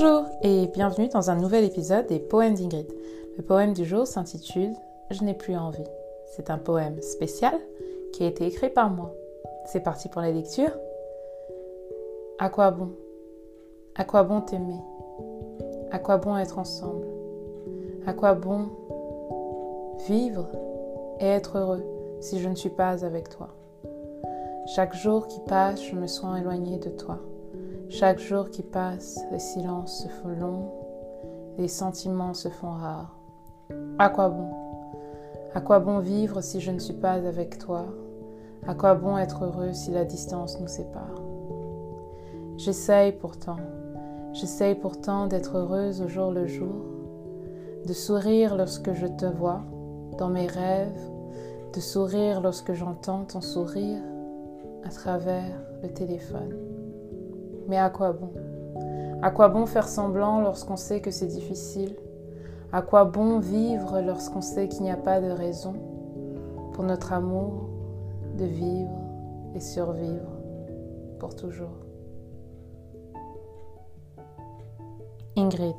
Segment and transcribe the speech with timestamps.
[0.00, 2.86] Bonjour et bienvenue dans un nouvel épisode des Poèmes d'Ingrid.
[3.36, 4.72] Le poème du jour s'intitule
[5.10, 5.82] Je n'ai plus envie.
[6.26, 7.58] C'est un poème spécial
[8.12, 9.12] qui a été écrit par moi.
[9.66, 10.70] C'est parti pour la lecture.
[12.38, 12.90] À quoi bon?
[13.96, 14.78] À quoi bon t'aimer?
[15.90, 17.08] À quoi bon être ensemble?
[18.06, 18.68] À quoi bon
[20.06, 20.48] vivre
[21.18, 21.82] et être heureux
[22.20, 23.48] si je ne suis pas avec toi?
[24.76, 27.18] Chaque jour qui passe, je me sens éloignée de toi.
[27.90, 30.70] Chaque jour qui passe, les silences se font longs,
[31.56, 33.18] les sentiments se font rares.
[33.98, 34.50] À quoi bon?
[35.54, 37.86] À quoi bon vivre si je ne suis pas avec toi?
[38.66, 41.22] À quoi bon être heureux si la distance nous sépare?
[42.58, 43.56] J'essaye pourtant,
[44.34, 46.84] j'essaye pourtant d'être heureuse au jour le jour,
[47.86, 49.62] de sourire lorsque je te vois
[50.18, 51.10] dans mes rêves,
[51.72, 54.02] de sourire lorsque j'entends ton sourire
[54.84, 56.77] à travers le téléphone.
[57.68, 58.30] Mais à quoi bon?
[59.22, 61.96] À quoi bon faire semblant lorsqu'on sait que c'est difficile?
[62.72, 65.74] À quoi bon vivre lorsqu'on sait qu'il n'y a pas de raison
[66.72, 67.68] pour notre amour
[68.36, 68.98] de vivre
[69.54, 70.30] et survivre
[71.18, 71.84] pour toujours?
[75.36, 75.76] Ingrid